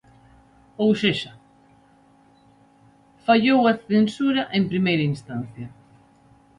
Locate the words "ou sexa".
0.83-1.33